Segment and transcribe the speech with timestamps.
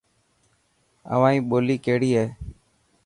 [1.13, 2.25] اوهائي ٻولي ڪهڙي هي.